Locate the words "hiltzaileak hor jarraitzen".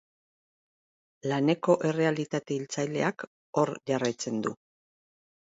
2.57-4.43